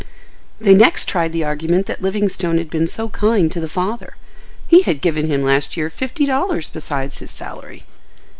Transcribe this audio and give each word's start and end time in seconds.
They 0.59 0.73
next 0.73 1.07
tried 1.07 1.31
the 1.31 1.43
argument 1.43 1.85
that 1.85 2.01
Livingstone 2.01 2.57
had 2.57 2.71
been 2.71 2.87
so 2.87 3.09
kind 3.09 3.51
to 3.51 3.59
the 3.59 3.67
father. 3.69 4.15
He 4.67 4.81
had 4.81 4.99
"given 4.99 5.27
him 5.27 5.43
last 5.43 5.77
year 5.77 5.91
fifty 5.91 6.25
dollars 6.25 6.69
besides 6.69 7.19
his 7.19 7.29
salary." 7.29 7.83